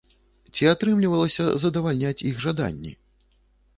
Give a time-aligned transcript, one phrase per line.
[0.53, 2.91] Ці атрымлівалася задавальняць іх жаданні?